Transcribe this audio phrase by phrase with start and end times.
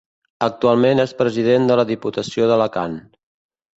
[0.45, 3.01] Actualment és President de la Diputació d'Alacant.